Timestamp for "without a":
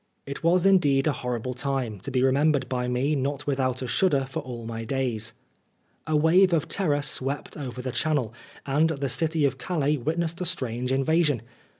3.45-3.87